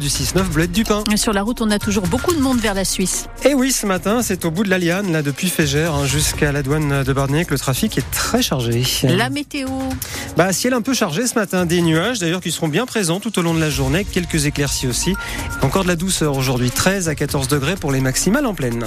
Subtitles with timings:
[0.00, 1.04] du 6-9, Bleuette du Pain.
[1.16, 3.26] Sur la route, on a toujours beaucoup de monde vers la Suisse.
[3.44, 6.52] Et oui, ce matin, c'est au bout de la Liane, là, depuis Fégère hein, jusqu'à
[6.52, 8.82] la douane de Barnier, que le trafic est très chargé.
[9.04, 9.68] La météo.
[10.36, 13.38] Bah, ciel un peu chargé ce matin, des nuages d'ailleurs qui seront bien présents tout
[13.38, 15.14] au long de la journée, quelques éclaircies aussi.
[15.62, 18.84] Encore de la douceur aujourd'hui, 13 à 14 degrés pour les maximales en pleine.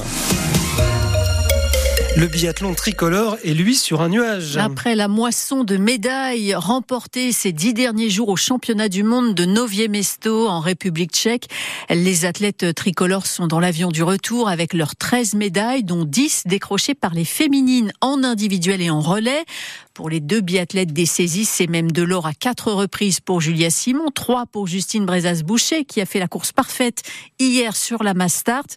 [2.18, 4.58] Le biathlon tricolore est lui sur un nuage.
[4.58, 9.46] Après la moisson de médailles remportées ces dix derniers jours au championnat du monde de
[9.46, 11.46] Novie Mesto en République tchèque,
[11.92, 16.96] les athlètes tricolores sont dans l'avion du retour avec leurs 13 médailles, dont 10 décrochées
[16.96, 19.46] par les féminines en individuel et en relais.
[19.98, 23.72] Pour les deux biathlètes des saisies, c'est même de l'or à quatre reprises pour Julia
[23.72, 27.02] Simon, trois pour Justine Brezas-Boucher qui a fait la course parfaite
[27.40, 28.68] hier sur la Mastart.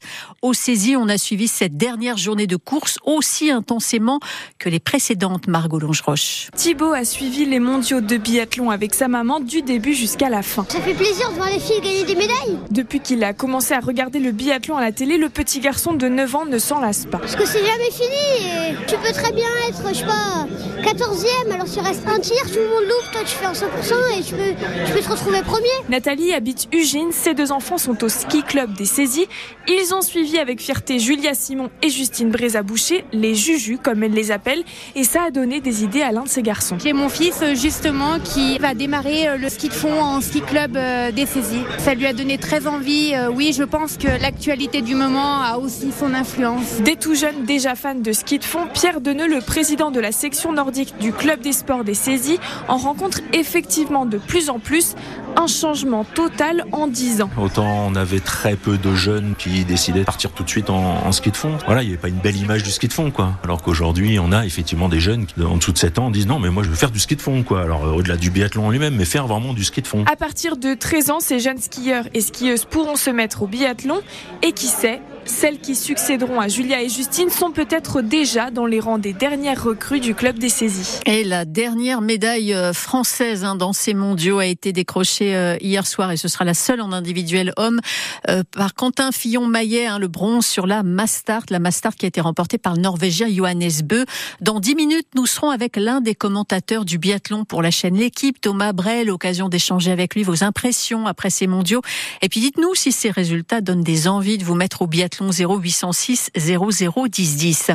[0.41, 4.19] Au saisies, on a suivi cette dernière journée de course aussi intensément
[4.59, 6.48] que les précédentes, Margot Longeroche.
[6.56, 10.65] Thibaut a suivi les mondiaux de biathlon avec sa maman du début jusqu'à la fin.
[10.71, 12.59] Ça fait plaisir de voir les filles gagner des médailles.
[12.71, 16.09] Depuis qu'il a commencé à regarder le biathlon à la télé, le petit garçon de
[16.09, 17.18] 9 ans ne s'en lasse pas.
[17.18, 20.46] Parce que c'est jamais fini et tu peux très bien être, je sais pas,
[20.82, 21.10] 14
[21.53, 24.23] alors s'il reste un tir, tout le monde loupe, toi tu fais en 100% et
[24.23, 24.55] tu peux,
[24.87, 25.66] tu peux te retrouver premier.
[25.89, 29.27] Nathalie habite Ugine, ses deux enfants sont au ski club des saisies.
[29.66, 34.31] Ils ont suivi avec fierté Julia Simon et Justine Bréza-Boucher, les Juju comme elle les
[34.31, 34.63] appelle,
[34.95, 36.77] et ça a donné des idées à l'un de ses garçons.
[36.81, 40.77] J'ai mon fils justement qui va démarrer euh, le ski de fond en ski club
[40.77, 41.65] euh, des saisies.
[41.79, 43.15] Ça lui a donné très envie.
[43.15, 46.81] Euh, oui, je pense que l'actualité du moment a aussi son influence.
[46.85, 50.13] Dès tout jeune, déjà fan de ski de fond, Pierre Deneux, le président de la
[50.13, 54.95] section nordique du club des sports des saisies en rencontre effectivement de plus en plus
[55.37, 57.30] un changement total en 10 ans.
[57.40, 61.10] Autant on avait très peu de jeunes qui décidaient de partir tout de suite en,
[61.12, 61.57] ski de fond.
[61.66, 63.32] Voilà, il n'y avait pas une belle image du ski de fond, quoi.
[63.45, 66.38] Alors qu'aujourd'hui, on a effectivement des jeunes qui, en dessous de 7 ans, disent non,
[66.38, 67.62] mais moi je veux faire du ski de fond, quoi.
[67.62, 70.04] Alors au-delà du biathlon en lui-même, mais faire vraiment du ski de fond.
[70.10, 74.00] À partir de 13 ans, ces jeunes skieurs et skieuses pourront se mettre au biathlon
[74.42, 78.81] et qui sait, celles qui succéderont à Julia et Justine sont peut-être déjà dans les
[78.81, 81.00] rangs des dernières recrues du club des saisies.
[81.06, 85.86] Et la dernière médaille euh, française hein, dans ces mondiaux a été décrochée euh, hier
[85.86, 87.81] soir et ce sera la seule en individuel homme
[88.28, 92.20] euh, par Quentin Fillon-Maillet, hein, le bronze sur la Mastart, la Mastart qui a été
[92.20, 94.04] remportée par le Norvégien Johannes Bö.
[94.41, 98.41] Dans dix minutes, nous serons avec l'un des commentateurs du biathlon pour la chaîne L'équipe,
[98.41, 101.82] Thomas Brel, l'occasion d'échanger avec lui vos impressions après ces mondiaux.
[102.22, 106.31] Et puis dites-nous si ces résultats donnent des envies de vous mettre au biathlon 0806
[106.37, 107.71] 00 10 10.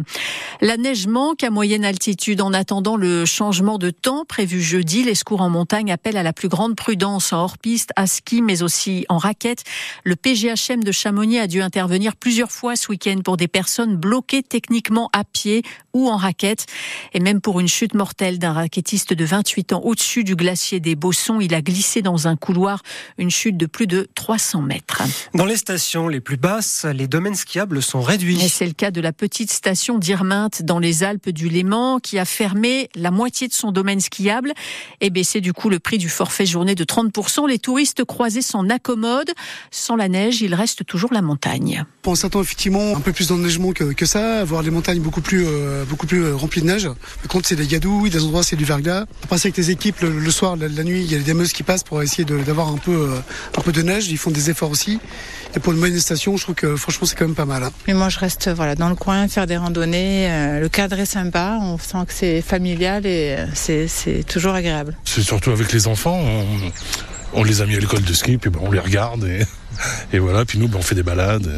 [0.62, 2.42] La neige manque à moyenne altitude.
[2.42, 6.34] En attendant le changement de temps prévu jeudi, les secours en montagne appellent à la
[6.34, 9.64] plus grande prudence en hors-piste, à ski, mais aussi en raquette.
[10.04, 14.44] Le PGHM de Chamonix a dû intervenir plusieurs fois ce week-end pour des personnes bloquées
[14.44, 15.64] techniquement à pied
[15.96, 16.68] ou en raquette.
[17.14, 20.96] Et même pour une chute mortelle d'un raquettiste de 28 ans au-dessus du glacier des
[20.96, 22.84] Bossons, il a glissé dans un couloir,
[23.18, 25.02] une chute de plus de 300 mètres.
[25.34, 28.38] Dans les stations les plus basses, les domaines skiables sont réduits.
[28.50, 32.26] c'est le cas de la petite station d'Irminte dans les Alpes du Léman qui a
[32.26, 34.54] fermé la moitié de son domaine skiable
[35.00, 37.48] et baissé du coup le prix du forfait journée de 30%.
[37.48, 39.32] Les touristes croisés s'en accommodent.
[39.72, 41.86] Sans la neige, il reste toujours la montagne.
[42.06, 45.46] On s'attend effectivement un peu plus d'enneigement que, que ça, voir les montagnes beaucoup plus,
[45.46, 46.90] euh, beaucoup plus euh, remplies de neige.
[47.22, 49.06] Par contre, c'est des gadouilles, des endroits c'est du verglas.
[49.24, 51.64] On passe avec les équipes le, soir, la, nuit, il y a des dameuses qui
[51.64, 53.20] passent pour essayer d'avoir un peu, euh,
[53.58, 54.08] un peu de neige.
[54.10, 55.00] Ils font des efforts aussi.
[55.56, 57.64] Et pour une manifestation, je trouve que franchement c'est quand même pas mal.
[57.64, 57.72] Hein.
[57.88, 60.30] Mais moi je reste voilà dans le coin, faire des randonnées.
[60.30, 64.98] Euh, le cadre est sympa, on sent que c'est familial et euh, c'est toujours agréable.
[65.06, 66.20] C'est surtout avec les enfants.
[67.34, 69.44] On, les a mis à l'école de ski, puis ben, on les regarde et,
[70.14, 70.46] et voilà.
[70.46, 71.50] Puis nous, ben, on fait des balades.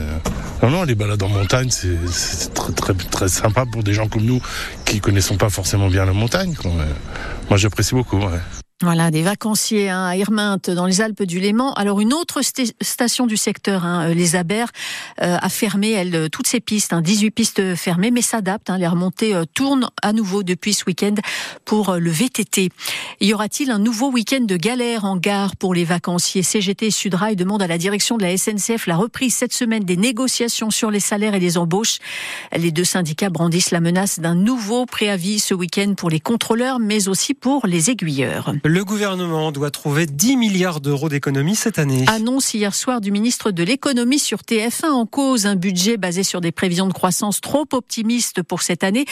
[0.64, 4.24] Non, non, les balades en montagne, c'est très, très, très sympa pour des gens comme
[4.24, 4.42] nous
[4.86, 6.56] qui connaissons pas forcément bien la montagne.
[7.50, 8.20] Moi, j'apprécie beaucoup.
[8.84, 11.74] Voilà, des vacanciers hein, à Irminte, dans les Alpes du Léman.
[11.74, 14.72] Alors une autre station du secteur, hein, euh, les Abers,
[15.24, 18.70] euh, a fermé elle euh, toutes ses pistes, hein, 18 pistes fermées, mais s'adapte.
[18.70, 21.16] Hein, les remontées tournent à nouveau depuis ce week-end
[21.66, 22.70] pour le VTT.
[23.20, 26.44] Y aura-t-il un nouveau week-end de galère en gare pour les vacanciers?
[26.44, 30.70] CGT Sudrail demandent à la direction de la SNCF la reprise cette semaine des négociations
[30.70, 31.98] sur les salaires et les embauches.
[32.56, 37.08] Les deux syndicats brandissent la menace d'un nouveau préavis ce week-end pour les contrôleurs, mais
[37.08, 38.54] aussi pour les aiguilleurs.
[38.68, 42.04] Le gouvernement doit trouver 10 milliards d'euros d'économies cette année.
[42.08, 46.42] Annonce hier soir du ministre de l'économie sur TF1 en cause un budget basé sur
[46.42, 49.06] des prévisions de croissance trop optimistes pour cette année.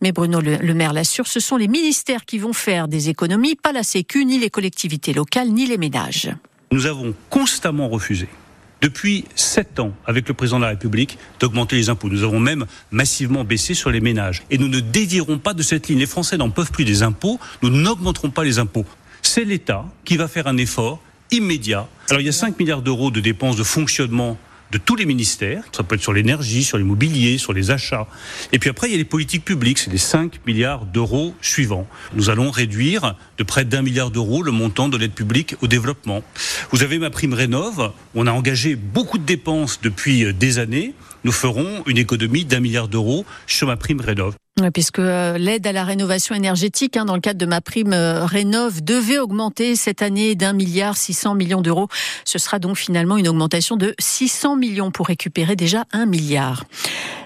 [0.00, 3.72] Mais Bruno Le Maire l'assure, ce sont les ministères qui vont faire des économies, pas
[3.72, 6.30] la Sécu, ni les collectivités locales, ni les ménages.
[6.70, 8.30] Nous avons constamment refusé
[8.80, 12.08] depuis sept ans avec le président de la République d'augmenter les impôts.
[12.08, 14.42] Nous avons même massivement baissé sur les ménages.
[14.48, 15.98] Et nous ne dévierons pas de cette ligne.
[15.98, 17.38] Les Français n'en peuvent plus des impôts.
[17.60, 18.86] Nous n'augmenterons pas les impôts
[19.32, 21.00] c'est l'État qui va faire un effort
[21.30, 21.88] immédiat.
[22.10, 24.36] Alors il y a 5 milliards d'euros de dépenses de fonctionnement
[24.70, 25.64] de tous les ministères.
[25.72, 28.06] Ça peut être sur l'énergie, sur l'immobilier, sur les achats.
[28.52, 29.78] Et puis après, il y a les politiques publiques.
[29.78, 31.86] C'est les 5 milliards d'euros suivants.
[32.12, 36.22] Nous allons réduire de près d'un milliard d'euros le montant de l'aide publique au développement.
[36.70, 37.90] Vous avez ma prime Rénov.
[38.14, 40.92] On a engagé beaucoup de dépenses depuis des années.
[41.24, 44.34] Nous ferons une économie d'un milliard d'euros sur ma prime Rénov
[44.72, 48.26] puisque euh, l'aide à la rénovation énergétique hein, dans le cadre de ma prime euh,
[48.26, 51.88] Rénov devait augmenter cette année d'un milliard 600 millions d'euros.
[52.26, 56.64] Ce sera donc finalement une augmentation de 600 millions pour récupérer déjà un milliard.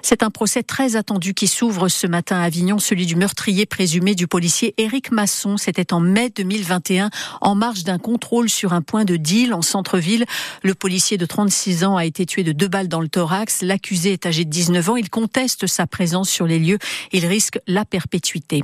[0.03, 4.15] C'est un procès très attendu qui s'ouvre ce matin à Avignon, celui du meurtrier présumé
[4.15, 5.57] du policier Éric Masson.
[5.57, 10.25] C'était en mai 2021, en marge d'un contrôle sur un point de deal en centre-ville.
[10.63, 13.63] Le policier de 36 ans a été tué de deux balles dans le thorax.
[13.63, 14.97] L'accusé est âgé de 19 ans.
[14.97, 16.79] Il conteste sa présence sur les lieux.
[17.27, 18.63] Risque la perpétuité.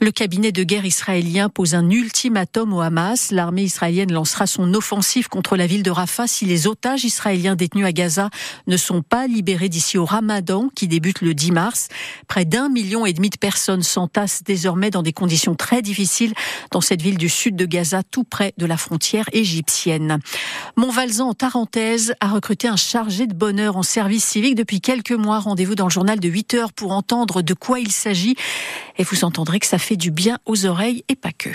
[0.00, 3.30] Le cabinet de guerre israélien pose un ultimatum au Hamas.
[3.30, 7.86] L'armée israélienne lancera son offensive contre la ville de Rafah si les otages israéliens détenus
[7.86, 8.30] à Gaza
[8.66, 11.88] ne sont pas libérés d'ici au Ramadan qui débute le 10 mars.
[12.28, 16.34] Près d'un million et demi de personnes s'entassent désormais dans des conditions très difficiles
[16.70, 20.18] dans cette ville du sud de Gaza, tout près de la frontière égyptienne.
[20.76, 25.38] Montvalzan en Tarentaise a recruté un chargé de bonheur en service civique depuis quelques mois.
[25.38, 28.36] Rendez-vous dans le journal de 8 heures pour entendre de quoi il s'agit
[28.98, 31.50] et vous entendrez que ça fait du bien aux oreilles et pas que.